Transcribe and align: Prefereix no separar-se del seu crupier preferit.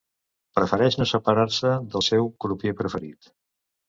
Prefereix 0.59 0.95
no 1.01 1.05
separar-se 1.09 1.73
del 1.97 2.05
seu 2.07 2.31
crupier 2.47 2.73
preferit. 2.81 3.31